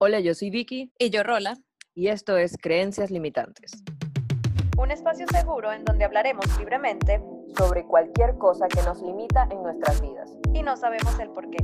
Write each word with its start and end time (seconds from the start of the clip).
Hola, 0.00 0.20
yo 0.20 0.32
soy 0.32 0.50
Vicky. 0.50 0.92
Y 0.96 1.10
yo 1.10 1.24
Rola. 1.24 1.58
Y 1.92 2.06
esto 2.06 2.36
es 2.36 2.56
Creencias 2.56 3.10
Limitantes. 3.10 3.82
Un 4.78 4.92
espacio 4.92 5.26
seguro 5.26 5.72
en 5.72 5.84
donde 5.84 6.04
hablaremos 6.04 6.44
libremente 6.56 7.20
sobre 7.58 7.82
cualquier 7.82 8.38
cosa 8.38 8.68
que 8.68 8.80
nos 8.82 9.02
limita 9.02 9.48
en 9.50 9.60
nuestras 9.60 10.00
vidas. 10.00 10.30
Y 10.54 10.62
no 10.62 10.76
sabemos 10.76 11.18
el 11.18 11.30
por 11.30 11.50
qué. 11.50 11.58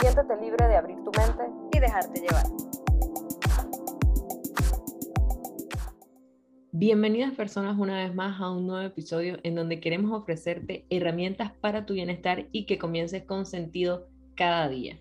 Siéntate 0.00 0.34
libre 0.40 0.66
de 0.66 0.76
abrir 0.76 0.96
tu 1.04 1.10
mente 1.10 1.44
y 1.74 1.78
dejarte 1.78 2.22
llevar. 2.22 2.46
Bienvenidas 6.72 7.34
personas 7.34 7.76
una 7.78 7.98
vez 7.98 8.14
más 8.14 8.40
a 8.40 8.50
un 8.50 8.66
nuevo 8.66 8.86
episodio 8.86 9.36
en 9.42 9.56
donde 9.56 9.80
queremos 9.80 10.18
ofrecerte 10.18 10.86
herramientas 10.88 11.52
para 11.60 11.84
tu 11.84 11.92
bienestar 11.92 12.46
y 12.50 12.64
que 12.64 12.78
comiences 12.78 13.24
con 13.24 13.44
sentido 13.44 14.08
cada 14.36 14.70
día. 14.70 14.98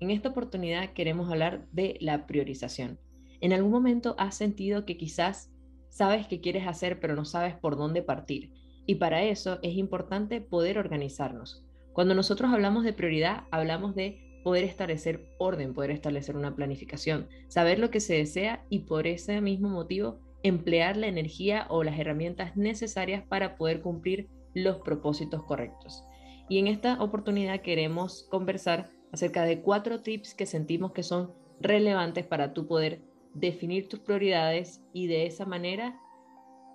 En 0.00 0.10
esta 0.10 0.30
oportunidad 0.30 0.92
queremos 0.92 1.30
hablar 1.30 1.66
de 1.72 1.96
la 2.00 2.26
priorización. 2.26 2.98
¿En 3.40 3.52
algún 3.52 3.72
momento 3.72 4.14
has 4.18 4.36
sentido 4.36 4.84
que 4.84 4.96
quizás 4.96 5.52
sabes 5.88 6.26
qué 6.26 6.40
quieres 6.40 6.66
hacer 6.66 7.00
pero 7.00 7.14
no 7.14 7.24
sabes 7.24 7.54
por 7.54 7.76
dónde 7.76 8.02
partir? 8.02 8.52
Y 8.86 8.96
para 8.96 9.22
eso 9.22 9.58
es 9.62 9.76
importante 9.76 10.40
poder 10.40 10.78
organizarnos. 10.78 11.64
Cuando 11.92 12.14
nosotros 12.14 12.52
hablamos 12.52 12.84
de 12.84 12.92
prioridad, 12.92 13.44
hablamos 13.50 13.94
de 13.94 14.40
poder 14.42 14.64
establecer 14.64 15.30
orden, 15.38 15.72
poder 15.72 15.90
establecer 15.90 16.36
una 16.36 16.54
planificación, 16.54 17.28
saber 17.48 17.78
lo 17.78 17.90
que 17.90 18.00
se 18.00 18.14
desea 18.14 18.64
y 18.68 18.80
por 18.80 19.06
ese 19.06 19.40
mismo 19.40 19.68
motivo 19.70 20.20
emplear 20.42 20.96
la 20.96 21.06
energía 21.06 21.66
o 21.70 21.82
las 21.82 21.98
herramientas 21.98 22.56
necesarias 22.56 23.24
para 23.26 23.56
poder 23.56 23.80
cumplir 23.80 24.28
los 24.52 24.78
propósitos 24.78 25.42
correctos. 25.44 26.04
Y 26.48 26.58
en 26.58 26.66
esta 26.66 27.02
oportunidad 27.02 27.62
queremos 27.62 28.28
conversar 28.30 28.90
acerca 29.14 29.44
de 29.44 29.60
cuatro 29.60 30.00
tips 30.00 30.34
que 30.34 30.44
sentimos 30.44 30.90
que 30.90 31.04
son 31.04 31.32
relevantes 31.60 32.26
para 32.26 32.52
tu 32.52 32.66
poder 32.66 33.00
definir 33.32 33.88
tus 33.88 34.00
prioridades 34.00 34.80
y 34.92 35.06
de 35.06 35.26
esa 35.26 35.46
manera 35.46 36.00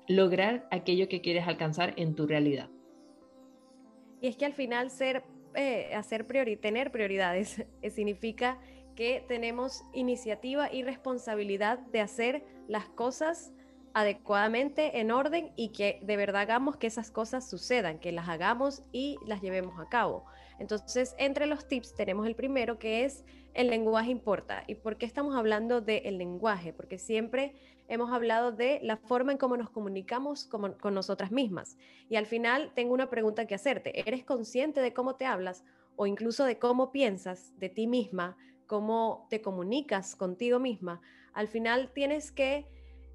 lograr 0.08 0.66
aquello 0.72 1.09
que 1.09 1.19
quieres 1.19 1.45
alcanzar 1.50 1.94
en 1.97 2.16
tu 2.16 2.28
realidad. 2.28 2.69
Y 4.22 4.30
es 4.30 4.38
que 4.38 4.45
al 4.45 4.53
final 4.53 4.89
ser, 4.89 5.23
eh, 5.53 5.94
hacer 5.94 6.28
priori 6.28 6.55
tener 6.55 6.91
prioridades 6.91 7.66
significa 7.89 8.58
que 8.95 9.22
tenemos 9.28 9.83
iniciativa 9.94 10.72
y 10.72 10.83
responsabilidad 10.83 11.80
de 11.91 12.00
hacer 12.00 12.45
las 12.69 12.88
cosas 12.88 13.52
adecuadamente, 13.93 14.99
en 14.99 15.11
orden 15.11 15.51
y 15.55 15.69
que 15.69 15.99
de 16.03 16.17
verdad 16.17 16.43
hagamos 16.43 16.77
que 16.77 16.87
esas 16.87 17.11
cosas 17.11 17.49
sucedan, 17.49 17.99
que 17.99 18.11
las 18.11 18.29
hagamos 18.29 18.83
y 18.91 19.17
las 19.25 19.41
llevemos 19.41 19.79
a 19.79 19.89
cabo. 19.89 20.25
Entonces, 20.59 21.15
entre 21.17 21.45
los 21.45 21.67
tips 21.67 21.95
tenemos 21.95 22.27
el 22.27 22.35
primero 22.35 22.79
que 22.79 23.05
es 23.05 23.25
el 23.53 23.69
lenguaje 23.69 24.11
importa. 24.11 24.63
¿Y 24.67 24.75
por 24.75 24.97
qué 24.97 25.05
estamos 25.05 25.35
hablando 25.35 25.81
del 25.81 26.17
lenguaje? 26.17 26.73
Porque 26.73 26.97
siempre 26.97 27.55
hemos 27.87 28.11
hablado 28.11 28.51
de 28.51 28.79
la 28.83 28.97
forma 28.97 29.31
en 29.31 29.37
cómo 29.37 29.57
nos 29.57 29.69
comunicamos 29.69 30.45
con, 30.45 30.73
con 30.73 30.93
nosotras 30.93 31.31
mismas. 31.31 31.77
Y 32.09 32.17
al 32.17 32.25
final 32.25 32.71
tengo 32.75 32.93
una 32.93 33.09
pregunta 33.09 33.47
que 33.47 33.55
hacerte. 33.55 33.99
¿Eres 33.99 34.23
consciente 34.23 34.81
de 34.81 34.93
cómo 34.93 35.15
te 35.15 35.25
hablas 35.25 35.63
o 35.95 36.05
incluso 36.05 36.45
de 36.45 36.59
cómo 36.59 36.91
piensas 36.91 37.57
de 37.57 37.69
ti 37.69 37.87
misma, 37.87 38.37
cómo 38.67 39.27
te 39.29 39.41
comunicas 39.41 40.15
contigo 40.15 40.59
misma? 40.59 41.01
Al 41.33 41.47
final 41.47 41.91
tienes 41.93 42.31
que 42.31 42.67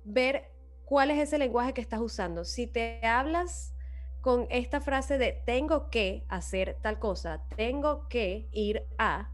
ver 0.05 0.54
cuál 0.85 1.11
es 1.11 1.19
ese 1.19 1.39
lenguaje 1.39 1.73
que 1.73 1.81
estás 1.81 2.01
usando. 2.01 2.45
Si 2.45 2.67
te 2.67 3.05
hablas 3.07 3.75
con 4.21 4.47
esta 4.51 4.81
frase 4.81 5.19
de 5.19 5.33
tengo 5.45 5.91
que 5.91 6.25
hacer 6.29 6.79
tal 6.81 6.99
cosa, 6.99 7.45
tengo 7.57 8.09
que 8.09 8.49
ir 8.53 8.85
a, 8.99 9.31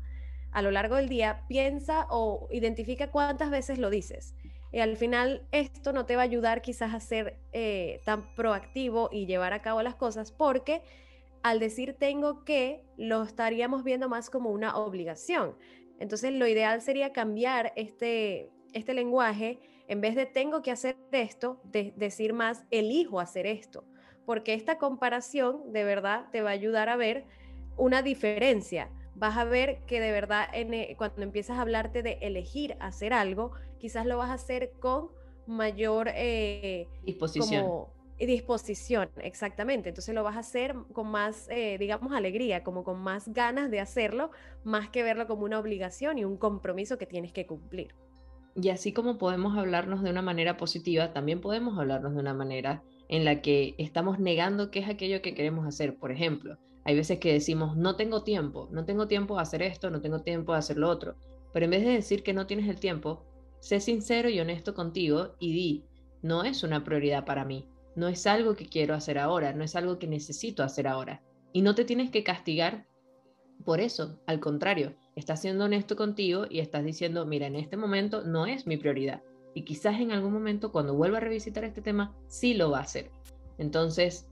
a 0.50 0.62
lo 0.62 0.70
largo 0.70 0.96
del 0.96 1.08
día, 1.08 1.44
piensa 1.48 2.06
o 2.10 2.48
identifica 2.50 3.10
cuántas 3.10 3.50
veces 3.50 3.78
lo 3.78 3.90
dices. 3.90 4.34
Y 4.72 4.78
al 4.78 4.96
final 4.96 5.46
esto 5.50 5.92
no 5.92 6.06
te 6.06 6.16
va 6.16 6.22
a 6.22 6.24
ayudar 6.24 6.62
quizás 6.62 6.94
a 6.94 7.00
ser 7.00 7.38
eh, 7.52 8.00
tan 8.04 8.34
proactivo 8.34 9.08
y 9.12 9.26
llevar 9.26 9.52
a 9.52 9.62
cabo 9.62 9.82
las 9.82 9.96
cosas 9.96 10.30
porque 10.30 10.82
al 11.42 11.58
decir 11.58 11.96
tengo 11.98 12.44
que, 12.44 12.84
lo 12.96 13.22
estaríamos 13.22 13.82
viendo 13.82 14.08
más 14.08 14.30
como 14.30 14.50
una 14.50 14.76
obligación. 14.76 15.56
Entonces 15.98 16.32
lo 16.32 16.46
ideal 16.46 16.82
sería 16.82 17.12
cambiar 17.12 17.72
este, 17.76 18.50
este 18.72 18.94
lenguaje, 18.94 19.58
en 19.90 20.00
vez 20.00 20.14
de 20.14 20.24
tengo 20.24 20.62
que 20.62 20.70
hacer 20.70 20.96
esto, 21.12 21.60
de 21.64 21.92
decir 21.96 22.32
más 22.32 22.64
elijo 22.70 23.20
hacer 23.20 23.46
esto 23.46 23.84
porque 24.30 24.54
esta 24.54 24.78
comparación 24.78 25.72
de 25.72 25.82
verdad 25.82 26.26
te 26.30 26.40
va 26.40 26.50
a 26.50 26.52
ayudar 26.52 26.88
a 26.88 26.94
ver 26.94 27.24
una 27.76 28.00
diferencia. 28.00 28.88
Vas 29.16 29.36
a 29.36 29.42
ver 29.42 29.80
que 29.88 29.98
de 29.98 30.12
verdad 30.12 30.48
eh, 30.52 30.94
cuando 30.96 31.22
empiezas 31.22 31.58
a 31.58 31.62
hablarte 31.62 32.04
de 32.04 32.16
elegir 32.20 32.76
hacer 32.78 33.12
algo, 33.12 33.50
quizás 33.78 34.06
lo 34.06 34.18
vas 34.18 34.30
a 34.30 34.34
hacer 34.34 34.70
con 34.78 35.08
mayor 35.48 36.10
eh, 36.14 36.86
disposición. 37.02 37.86
disposición, 38.20 39.10
exactamente. 39.16 39.88
Entonces 39.88 40.14
lo 40.14 40.22
vas 40.22 40.36
a 40.36 40.40
hacer 40.40 40.76
con 40.92 41.08
más, 41.08 41.48
eh, 41.50 41.76
digamos, 41.80 42.12
alegría, 42.12 42.62
como 42.62 42.84
con 42.84 43.00
más 43.00 43.32
ganas 43.32 43.68
de 43.68 43.80
hacerlo, 43.80 44.30
más 44.62 44.90
que 44.90 45.02
verlo 45.02 45.26
como 45.26 45.42
una 45.44 45.58
obligación 45.58 46.18
y 46.18 46.24
un 46.24 46.36
compromiso 46.36 46.98
que 46.98 47.06
tienes 47.06 47.32
que 47.32 47.48
cumplir. 47.48 47.96
Y 48.54 48.70
así 48.70 48.92
como 48.92 49.18
podemos 49.18 49.56
hablarnos 49.56 50.02
de 50.02 50.10
una 50.10 50.22
manera 50.22 50.56
positiva, 50.56 51.12
también 51.12 51.40
podemos 51.40 51.78
hablarnos 51.78 52.14
de 52.14 52.20
una 52.20 52.34
manera 52.34 52.82
en 53.08 53.24
la 53.24 53.42
que 53.42 53.74
estamos 53.78 54.18
negando 54.18 54.70
qué 54.70 54.80
es 54.80 54.88
aquello 54.88 55.22
que 55.22 55.34
queremos 55.34 55.66
hacer. 55.66 55.96
Por 55.96 56.10
ejemplo, 56.10 56.58
hay 56.84 56.96
veces 56.96 57.18
que 57.18 57.32
decimos, 57.32 57.76
no 57.76 57.96
tengo 57.96 58.22
tiempo, 58.22 58.68
no 58.72 58.84
tengo 58.84 59.06
tiempo 59.06 59.36
de 59.36 59.42
hacer 59.42 59.62
esto, 59.62 59.90
no 59.90 60.00
tengo 60.00 60.20
tiempo 60.20 60.52
de 60.52 60.58
hacer 60.58 60.76
lo 60.76 60.88
otro. 60.88 61.16
Pero 61.52 61.64
en 61.64 61.70
vez 61.70 61.84
de 61.84 61.92
decir 61.92 62.22
que 62.22 62.32
no 62.32 62.46
tienes 62.46 62.68
el 62.68 62.80
tiempo, 62.80 63.24
sé 63.60 63.80
sincero 63.80 64.28
y 64.28 64.40
honesto 64.40 64.74
contigo 64.74 65.36
y 65.38 65.52
di, 65.52 65.84
no 66.22 66.44
es 66.44 66.62
una 66.62 66.84
prioridad 66.84 67.24
para 67.24 67.44
mí, 67.44 67.68
no 67.96 68.08
es 68.08 68.26
algo 68.26 68.54
que 68.54 68.66
quiero 68.66 68.94
hacer 68.94 69.18
ahora, 69.18 69.52
no 69.52 69.64
es 69.64 69.76
algo 69.76 69.98
que 69.98 70.06
necesito 70.06 70.62
hacer 70.62 70.86
ahora. 70.86 71.22
Y 71.52 71.62
no 71.62 71.74
te 71.74 71.84
tienes 71.84 72.10
que 72.10 72.24
castigar 72.24 72.86
por 73.64 73.80
eso, 73.80 74.18
al 74.26 74.40
contrario, 74.40 74.94
estás 75.20 75.40
siendo 75.40 75.66
honesto 75.66 75.94
contigo 75.94 76.46
y 76.50 76.58
estás 76.58 76.84
diciendo, 76.84 77.24
mira, 77.26 77.46
en 77.46 77.54
este 77.54 77.76
momento 77.76 78.24
no 78.24 78.46
es 78.46 78.66
mi 78.66 78.76
prioridad 78.76 79.22
y 79.54 79.62
quizás 79.62 80.00
en 80.00 80.12
algún 80.12 80.32
momento 80.32 80.72
cuando 80.72 80.94
vuelva 80.94 81.18
a 81.18 81.20
revisitar 81.20 81.64
este 81.64 81.82
tema, 81.82 82.14
sí 82.28 82.54
lo 82.54 82.70
va 82.70 82.78
a 82.78 82.82
hacer. 82.82 83.10
Entonces, 83.58 84.28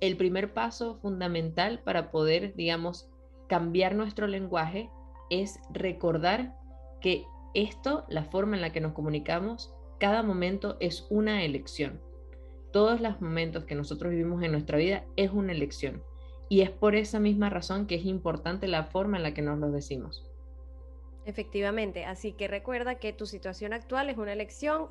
el 0.00 0.16
primer 0.16 0.52
paso 0.52 0.96
fundamental 0.96 1.80
para 1.84 2.10
poder, 2.10 2.54
digamos, 2.54 3.08
cambiar 3.48 3.94
nuestro 3.94 4.26
lenguaje 4.26 4.90
es 5.30 5.58
recordar 5.72 6.56
que 7.00 7.24
esto, 7.54 8.04
la 8.08 8.24
forma 8.24 8.56
en 8.56 8.62
la 8.62 8.72
que 8.72 8.80
nos 8.80 8.92
comunicamos, 8.92 9.74
cada 9.98 10.22
momento 10.22 10.76
es 10.80 11.06
una 11.10 11.44
elección. 11.44 12.00
Todos 12.72 13.00
los 13.00 13.20
momentos 13.20 13.64
que 13.64 13.74
nosotros 13.74 14.10
vivimos 14.10 14.42
en 14.42 14.52
nuestra 14.52 14.78
vida 14.78 15.04
es 15.16 15.30
una 15.30 15.52
elección. 15.52 16.02
Y 16.52 16.60
es 16.60 16.68
por 16.70 16.94
esa 16.94 17.18
misma 17.18 17.48
razón 17.48 17.86
que 17.86 17.94
es 17.94 18.04
importante 18.04 18.68
la 18.68 18.84
forma 18.84 19.16
en 19.16 19.22
la 19.22 19.32
que 19.32 19.40
nos 19.40 19.58
lo 19.58 19.70
decimos. 19.70 20.22
Efectivamente, 21.24 22.04
así 22.04 22.34
que 22.34 22.46
recuerda 22.46 22.96
que 22.96 23.14
tu 23.14 23.24
situación 23.24 23.72
actual 23.72 24.10
es 24.10 24.18
una 24.18 24.34
elección, 24.34 24.90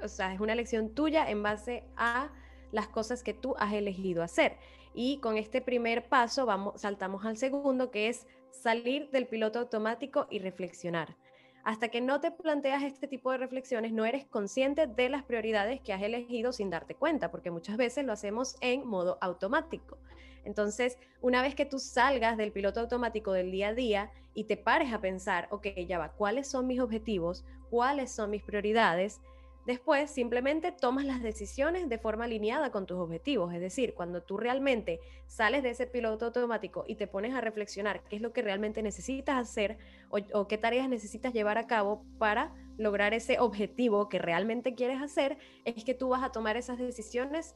o 0.00 0.06
sea, 0.06 0.32
es 0.32 0.38
una 0.38 0.52
elección 0.52 0.94
tuya 0.94 1.28
en 1.28 1.42
base 1.42 1.82
a 1.96 2.30
las 2.70 2.86
cosas 2.86 3.24
que 3.24 3.34
tú 3.34 3.56
has 3.58 3.72
elegido 3.72 4.22
hacer. 4.22 4.56
Y 4.94 5.18
con 5.18 5.36
este 5.36 5.60
primer 5.60 6.08
paso 6.08 6.46
vamos, 6.46 6.80
saltamos 6.80 7.26
al 7.26 7.36
segundo, 7.36 7.90
que 7.90 8.08
es 8.08 8.28
salir 8.52 9.10
del 9.10 9.26
piloto 9.26 9.58
automático 9.58 10.28
y 10.30 10.38
reflexionar. 10.38 11.16
Hasta 11.64 11.88
que 11.88 12.00
no 12.00 12.20
te 12.20 12.30
planteas 12.30 12.84
este 12.84 13.08
tipo 13.08 13.32
de 13.32 13.38
reflexiones, 13.38 13.92
no 13.92 14.04
eres 14.04 14.26
consciente 14.26 14.86
de 14.86 15.08
las 15.08 15.24
prioridades 15.24 15.80
que 15.80 15.92
has 15.92 16.02
elegido 16.02 16.52
sin 16.52 16.70
darte 16.70 16.94
cuenta, 16.94 17.32
porque 17.32 17.50
muchas 17.50 17.76
veces 17.76 18.04
lo 18.04 18.12
hacemos 18.12 18.54
en 18.60 18.86
modo 18.86 19.18
automático. 19.20 19.98
Entonces, 20.44 20.98
una 21.20 21.42
vez 21.42 21.54
que 21.54 21.66
tú 21.66 21.78
salgas 21.78 22.36
del 22.36 22.52
piloto 22.52 22.80
automático 22.80 23.32
del 23.32 23.50
día 23.50 23.68
a 23.68 23.74
día 23.74 24.10
y 24.34 24.44
te 24.44 24.56
pares 24.56 24.92
a 24.92 25.00
pensar, 25.00 25.48
ok, 25.50 25.66
ya 25.86 25.98
va, 25.98 26.12
¿cuáles 26.12 26.48
son 26.48 26.66
mis 26.66 26.80
objetivos? 26.80 27.44
¿Cuáles 27.70 28.12
son 28.12 28.30
mis 28.30 28.42
prioridades? 28.42 29.20
Después 29.66 30.10
simplemente 30.10 30.72
tomas 30.72 31.04
las 31.04 31.22
decisiones 31.22 31.88
de 31.88 31.98
forma 31.98 32.24
alineada 32.24 32.72
con 32.72 32.86
tus 32.86 32.98
objetivos. 32.98 33.52
Es 33.52 33.60
decir, 33.60 33.94
cuando 33.94 34.22
tú 34.22 34.38
realmente 34.38 35.00
sales 35.26 35.62
de 35.62 35.70
ese 35.70 35.86
piloto 35.86 36.26
automático 36.26 36.84
y 36.88 36.94
te 36.94 37.06
pones 37.06 37.34
a 37.34 37.40
reflexionar 37.40 38.02
qué 38.08 38.16
es 38.16 38.22
lo 38.22 38.32
que 38.32 38.42
realmente 38.42 38.82
necesitas 38.82 39.36
hacer 39.36 39.76
o, 40.08 40.18
o, 40.32 40.48
qué 40.48 40.56
tareas 40.56 40.88
necesitas 40.88 41.34
llevar 41.34 41.58
a 41.58 41.66
cabo 41.66 42.02
para 42.18 42.54
lograr 42.78 43.12
ese 43.12 43.38
objetivo 43.38 44.08
que 44.08 44.18
realmente 44.18 44.74
quieres 44.74 45.02
hacer, 45.02 45.36
es 45.66 45.84
que 45.84 45.94
tú 45.94 46.08
vas 46.08 46.22
a 46.22 46.32
tomar 46.32 46.56
esas 46.56 46.78
decisiones 46.78 47.54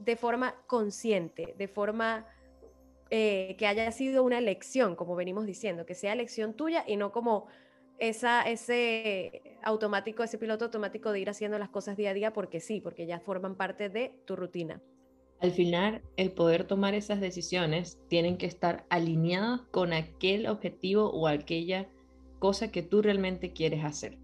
de 0.00 0.16
forma 0.16 0.54
consciente, 0.66 1.54
de 1.56 1.68
forma 1.68 2.26
eh, 3.10 3.54
que 3.58 3.66
haya 3.66 3.90
sido 3.92 4.22
una 4.24 4.38
elección, 4.38 4.96
como 4.96 5.14
venimos 5.16 5.46
diciendo, 5.46 5.86
que 5.86 5.94
sea 5.94 6.12
elección 6.12 6.54
tuya 6.54 6.84
y 6.86 6.96
no 6.96 7.12
como 7.12 7.46
esa, 7.98 8.42
ese 8.42 9.42
automático, 9.62 10.22
ese 10.22 10.38
piloto 10.38 10.66
automático 10.66 11.12
de 11.12 11.20
ir 11.20 11.30
haciendo 11.30 11.58
las 11.58 11.68
cosas 11.68 11.96
día 11.96 12.10
a 12.10 12.14
día 12.14 12.32
porque 12.32 12.60
sí, 12.60 12.80
porque 12.80 13.06
ya 13.06 13.20
forman 13.20 13.56
parte 13.56 13.88
de 13.88 14.14
tu 14.24 14.36
rutina. 14.36 14.82
Al 15.40 15.52
final, 15.52 16.02
el 16.16 16.32
poder 16.32 16.64
tomar 16.64 16.94
esas 16.94 17.20
decisiones 17.20 17.98
tienen 18.08 18.36
que 18.36 18.46
estar 18.46 18.84
alineadas 18.90 19.62
con 19.70 19.92
aquel 19.92 20.46
objetivo 20.46 21.10
o 21.10 21.28
aquella 21.28 21.88
cosa 22.38 22.70
que 22.70 22.82
tú 22.82 23.00
realmente 23.00 23.52
quieres 23.52 23.84
hacer. 23.84 24.18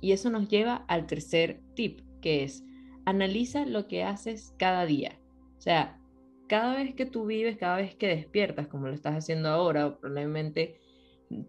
Y 0.00 0.12
eso 0.12 0.30
nos 0.30 0.48
lleva 0.48 0.84
al 0.88 1.06
tercer 1.06 1.60
tip, 1.74 2.00
que 2.20 2.44
es 2.44 2.64
analiza 3.04 3.66
lo 3.66 3.86
que 3.86 4.02
haces 4.02 4.54
cada 4.58 4.86
día. 4.86 5.18
O 5.62 5.64
sea, 5.64 5.96
cada 6.48 6.74
vez 6.74 6.92
que 6.96 7.06
tú 7.06 7.24
vives, 7.24 7.56
cada 7.56 7.76
vez 7.76 7.94
que 7.94 8.08
despiertas, 8.08 8.66
como 8.66 8.88
lo 8.88 8.94
estás 8.94 9.14
haciendo 9.14 9.48
ahora, 9.48 9.96
probablemente 9.96 10.80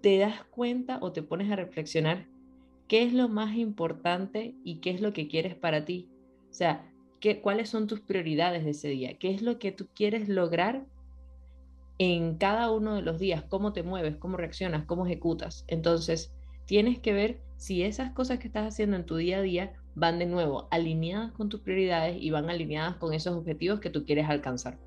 te 0.02 0.20
das 0.20 0.44
cuenta 0.52 1.00
o 1.02 1.12
te 1.12 1.24
pones 1.24 1.52
a 1.52 1.56
reflexionar 1.56 2.28
qué 2.88 3.02
es 3.02 3.12
lo 3.12 3.28
más 3.28 3.56
importante 3.56 4.54
y 4.64 4.82
qué 4.82 4.92
es 4.92 5.02
lo 5.02 5.14
que 5.14 5.28
quieres 5.28 5.56
para 5.56 5.84
ti. 5.84 6.12
O 6.48 6.54
sea, 6.54 6.88
qué, 7.20 7.42
cuáles 7.42 7.70
son 7.70 7.88
tus 7.88 8.02
prioridades 8.02 8.66
de 8.66 8.70
ese 8.70 8.90
día, 8.90 9.18
qué 9.18 9.32
es 9.32 9.42
lo 9.42 9.58
que 9.58 9.72
tú 9.72 9.88
quieres 9.96 10.30
lograr 10.30 10.86
en 11.98 12.38
cada 12.38 12.70
uno 12.70 12.94
de 12.94 13.02
los 13.02 13.18
días, 13.18 13.44
cómo 13.50 13.74
te 13.74 13.82
mueves, 13.82 14.18
cómo 14.18 14.38
reaccionas, 14.38 14.86
cómo 14.86 15.08
ejecutas. 15.08 15.66
Entonces, 15.68 16.32
tienes 16.68 17.00
que 17.00 17.14
ver 17.14 17.42
si 17.58 17.82
esas 17.82 18.12
cosas 18.12 18.38
que 18.38 18.46
estás 18.46 18.68
haciendo 18.68 18.96
en 18.96 19.08
tu 19.08 19.16
día 19.16 19.40
a 19.40 19.42
día 19.42 19.74
van 19.96 20.20
de 20.20 20.26
nuevo 20.26 20.68
alineadas 20.72 21.32
con 21.34 21.50
tus 21.50 21.62
prioridades 21.62 22.18
y 22.20 22.32
van 22.32 22.50
alineadas 22.50 22.96
con 22.98 23.14
esos 23.14 23.36
objetivos 23.36 23.80
que 23.80 23.90
tú 23.90 24.06
quieres 24.06 24.30
alcanzar. 24.30 24.78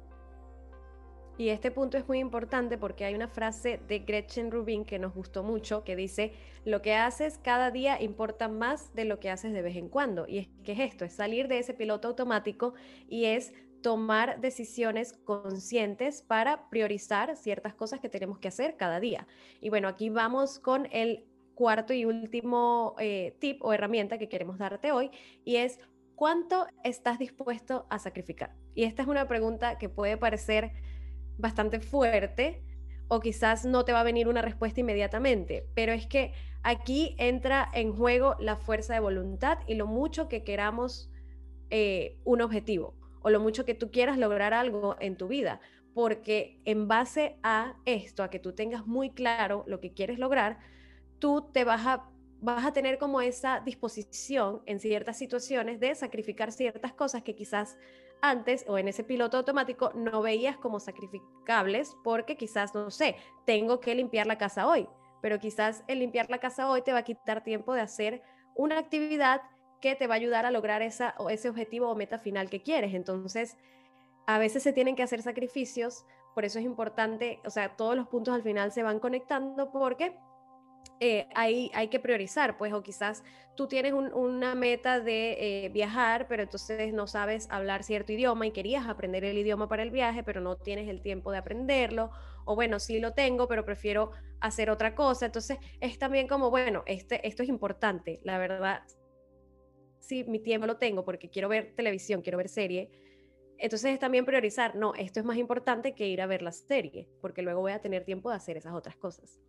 Y 1.38 1.50
este 1.50 1.70
punto 1.70 1.98
es 1.98 2.08
muy 2.08 2.18
importante 2.18 2.78
porque 2.78 3.04
hay 3.04 3.14
una 3.14 3.28
frase 3.28 3.78
de 3.88 3.98
Gretchen 3.98 4.50
Rubin 4.50 4.86
que 4.86 4.98
nos 4.98 5.12
gustó 5.12 5.42
mucho 5.42 5.84
que 5.84 5.94
dice, 5.94 6.32
lo 6.64 6.80
que 6.80 6.94
haces 6.94 7.38
cada 7.38 7.70
día 7.70 8.00
importa 8.00 8.48
más 8.48 8.94
de 8.94 9.04
lo 9.04 9.20
que 9.20 9.28
haces 9.28 9.52
de 9.52 9.60
vez 9.60 9.76
en 9.76 9.90
cuando. 9.90 10.26
Y 10.26 10.38
es 10.38 10.48
que 10.64 10.72
es 10.72 10.80
esto, 10.80 11.04
es 11.04 11.12
salir 11.12 11.46
de 11.46 11.58
ese 11.58 11.74
piloto 11.74 12.08
automático 12.08 12.72
y 13.06 13.26
es 13.26 13.52
tomar 13.82 14.40
decisiones 14.40 15.12
conscientes 15.12 16.22
para 16.22 16.70
priorizar 16.70 17.36
ciertas 17.36 17.74
cosas 17.74 18.00
que 18.00 18.08
tenemos 18.08 18.38
que 18.38 18.48
hacer 18.48 18.76
cada 18.78 18.98
día. 18.98 19.26
Y 19.60 19.68
bueno, 19.68 19.88
aquí 19.88 20.08
vamos 20.08 20.58
con 20.58 20.88
el 20.90 21.26
cuarto 21.56 21.92
y 21.92 22.04
último 22.04 22.94
eh, 23.00 23.34
tip 23.40 23.64
o 23.64 23.72
herramienta 23.72 24.18
que 24.18 24.28
queremos 24.28 24.58
darte 24.58 24.92
hoy 24.92 25.10
y 25.44 25.56
es 25.56 25.80
¿cuánto 26.14 26.66
estás 26.84 27.18
dispuesto 27.18 27.86
a 27.90 27.98
sacrificar? 27.98 28.54
Y 28.74 28.84
esta 28.84 29.02
es 29.02 29.08
una 29.08 29.26
pregunta 29.26 29.78
que 29.78 29.88
puede 29.88 30.16
parecer 30.16 30.72
bastante 31.38 31.80
fuerte 31.80 32.62
o 33.08 33.20
quizás 33.20 33.64
no 33.64 33.84
te 33.84 33.92
va 33.92 34.00
a 34.00 34.04
venir 34.04 34.28
una 34.28 34.42
respuesta 34.42 34.80
inmediatamente, 34.80 35.66
pero 35.74 35.92
es 35.92 36.06
que 36.06 36.32
aquí 36.62 37.16
entra 37.18 37.68
en 37.72 37.92
juego 37.92 38.36
la 38.38 38.56
fuerza 38.56 38.94
de 38.94 39.00
voluntad 39.00 39.58
y 39.66 39.76
lo 39.76 39.86
mucho 39.86 40.28
que 40.28 40.44
queramos 40.44 41.10
eh, 41.70 42.18
un 42.24 42.42
objetivo 42.42 42.94
o 43.22 43.30
lo 43.30 43.40
mucho 43.40 43.64
que 43.64 43.74
tú 43.74 43.90
quieras 43.90 44.18
lograr 44.18 44.54
algo 44.54 44.96
en 45.00 45.16
tu 45.16 45.26
vida, 45.26 45.60
porque 45.94 46.60
en 46.64 46.86
base 46.86 47.38
a 47.42 47.76
esto, 47.86 48.22
a 48.22 48.30
que 48.30 48.38
tú 48.38 48.52
tengas 48.52 48.86
muy 48.86 49.10
claro 49.10 49.64
lo 49.66 49.80
que 49.80 49.94
quieres 49.94 50.18
lograr, 50.18 50.58
tú 51.18 51.50
te 51.52 51.64
vas 51.64 51.86
a, 51.86 52.08
vas 52.40 52.64
a 52.64 52.72
tener 52.72 52.98
como 52.98 53.20
esa 53.20 53.60
disposición 53.60 54.62
en 54.66 54.80
ciertas 54.80 55.18
situaciones 55.18 55.80
de 55.80 55.94
sacrificar 55.94 56.52
ciertas 56.52 56.92
cosas 56.92 57.22
que 57.22 57.34
quizás 57.34 57.78
antes 58.22 58.64
o 58.68 58.78
en 58.78 58.88
ese 58.88 59.04
piloto 59.04 59.36
automático 59.36 59.92
no 59.94 60.22
veías 60.22 60.56
como 60.56 60.80
sacrificables 60.80 61.96
porque 62.02 62.36
quizás, 62.36 62.74
no 62.74 62.90
sé, 62.90 63.16
tengo 63.44 63.80
que 63.80 63.94
limpiar 63.94 64.26
la 64.26 64.38
casa 64.38 64.66
hoy, 64.66 64.88
pero 65.20 65.38
quizás 65.38 65.84
el 65.86 65.98
limpiar 65.98 66.30
la 66.30 66.38
casa 66.38 66.68
hoy 66.70 66.82
te 66.82 66.92
va 66.92 67.00
a 67.00 67.04
quitar 67.04 67.44
tiempo 67.44 67.74
de 67.74 67.82
hacer 67.82 68.22
una 68.54 68.78
actividad 68.78 69.42
que 69.80 69.94
te 69.94 70.06
va 70.06 70.14
a 70.14 70.16
ayudar 70.16 70.46
a 70.46 70.50
lograr 70.50 70.82
esa, 70.82 71.14
o 71.18 71.30
ese 71.30 71.48
objetivo 71.48 71.90
o 71.90 71.94
meta 71.94 72.18
final 72.18 72.48
que 72.48 72.62
quieres. 72.62 72.94
Entonces, 72.94 73.56
a 74.26 74.38
veces 74.38 74.62
se 74.62 74.72
tienen 74.72 74.96
que 74.96 75.02
hacer 75.02 75.22
sacrificios, 75.22 76.04
por 76.34 76.44
eso 76.44 76.58
es 76.58 76.64
importante, 76.64 77.40
o 77.44 77.50
sea, 77.50 77.76
todos 77.76 77.96
los 77.96 78.08
puntos 78.08 78.34
al 78.34 78.42
final 78.42 78.72
se 78.72 78.82
van 78.82 78.98
conectando 78.98 79.70
porque 79.70 80.16
eh, 80.98 81.28
hay, 81.34 81.88
que 81.88 82.00
priorizar, 82.00 82.56
pues, 82.56 82.72
o 82.72 82.82
quizás 82.82 83.22
tú 83.54 83.68
tienes 83.68 83.92
una 83.92 84.54
meta 84.54 85.00
de 85.00 85.64
eh, 85.64 85.68
viajar, 85.68 86.26
pero 86.28 86.42
entonces 86.42 86.92
no 86.94 87.06
sabes 87.06 87.48
hablar 87.50 87.82
cierto 87.82 88.12
idioma 88.12 88.46
y 88.46 88.50
querías 88.52 88.86
aprender 88.86 89.24
el 89.24 89.36
idioma 89.36 89.68
para 89.68 89.82
el 89.82 89.90
viaje, 89.90 90.22
pero 90.22 90.40
no 90.40 90.56
tienes 90.56 90.88
el 90.88 91.02
tiempo 91.02 91.32
de 91.32 91.38
aprenderlo, 91.38 92.10
o 92.46 92.54
bueno, 92.54 92.78
sí 92.80 92.98
lo 92.98 93.12
tengo, 93.12 93.46
pero 93.46 93.64
prefiero 93.64 94.10
hacer 94.40 94.70
otra 94.70 94.94
cosa. 94.94 95.26
Entonces, 95.26 95.58
es 95.80 95.98
también 95.98 96.28
como, 96.28 96.50
bueno, 96.50 96.82
este, 96.86 97.26
esto 97.26 97.42
es 97.42 97.48
importante, 97.50 98.20
la 98.22 98.38
verdad, 98.38 98.82
sí, 100.00 100.24
mi 100.24 100.38
tiempo 100.38 100.66
lo 100.66 100.78
tengo 100.78 101.04
porque 101.04 101.28
quiero 101.28 101.48
ver 101.48 101.74
televisión, 101.74 102.22
quiero 102.22 102.38
ver 102.38 102.48
serie. 102.48 102.90
Entonces 103.58 103.92
es 103.92 103.98
también 103.98 104.24
priorizar, 104.24 104.76
no, 104.76 104.94
esto 104.94 105.20
es 105.20 105.26
más 105.26 105.36
importante 105.36 105.94
que 105.94 106.08
ir 106.08 106.20
a 106.20 106.26
ver 106.26 106.42
la 106.42 106.52
serie, 106.52 107.08
porque 107.20 107.42
luego 107.42 107.60
voy 107.60 107.72
a 107.72 107.80
tener 107.80 108.04
tiempo 108.04 108.30
de 108.30 108.36
hacer 108.36 108.56
esas 108.56 108.74
otras 108.74 108.96
cosas. 108.96 109.40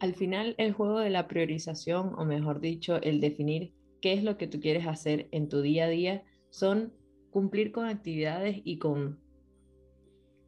Al 0.00 0.14
final, 0.14 0.54
el 0.58 0.72
juego 0.72 1.00
de 1.00 1.10
la 1.10 1.26
priorización, 1.26 2.12
o 2.16 2.24
mejor 2.24 2.60
dicho, 2.60 3.00
el 3.02 3.20
definir 3.20 3.72
qué 4.00 4.12
es 4.12 4.22
lo 4.22 4.36
que 4.36 4.46
tú 4.46 4.60
quieres 4.60 4.86
hacer 4.86 5.28
en 5.32 5.48
tu 5.48 5.60
día 5.60 5.86
a 5.86 5.88
día, 5.88 6.22
son 6.50 6.92
cumplir 7.30 7.72
con 7.72 7.86
actividades 7.86 8.60
y 8.64 8.78
con, 8.78 9.18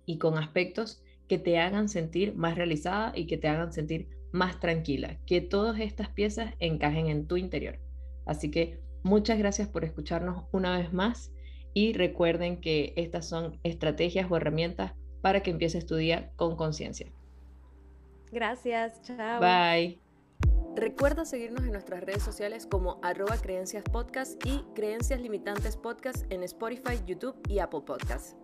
y 0.07 0.19
con 0.19 0.39
aspectos 0.39 1.03
que 1.29 1.39
te 1.39 1.59
hagan 1.59 1.89
sentir 1.89 2.35
más 2.37 2.57
realizada 2.57 3.13
y 3.15 3.27
que 3.27 3.39
te 3.39 3.49
hagan 3.49 3.73
sentir 3.73 4.09
más 4.33 4.61
tranquila, 4.61 5.19
que 5.27 5.41
todas 5.41 5.81
estas 5.81 6.11
piezas 6.11 6.55
encajen 6.61 7.09
en 7.09 7.27
tu 7.27 7.37
interior. 7.37 7.81
Así 8.27 8.51
que 8.51 8.81
muchas 9.03 9.39
gracias 9.39 9.69
por 9.69 9.85
escucharnos 9.85 10.45
una 10.53 10.79
vez 10.79 10.93
más 10.93 11.33
y 11.75 11.93
recuerden 11.93 12.61
que 12.61 12.93
estas 12.97 13.29
son 13.29 13.59
estrategias 13.65 14.31
o 14.31 14.37
herramientas 14.37 14.93
para 15.23 15.43
que 15.43 15.51
empieces 15.51 15.87
tu 15.87 15.97
día 15.97 16.33
con 16.37 16.57
conciencia. 16.57 17.13
Gracias, 18.31 19.03
chao. 19.03 19.41
Bye. 19.41 20.01
Recuerda 20.77 21.25
seguirnos 21.25 21.65
en 21.65 21.73
nuestras 21.73 22.01
redes 22.01 22.23
sociales 22.23 22.67
como 22.67 23.01
arroba 23.03 23.37
creencias 23.37 23.83
podcast 23.85 24.41
y 24.47 24.65
creencias 24.75 25.21
limitantes 25.21 25.77
podcast 25.77 26.31
en 26.31 26.45
Spotify, 26.45 27.01
YouTube 27.07 27.37
y 27.49 27.59
Apple 27.59 27.83
Podcasts. 27.85 28.37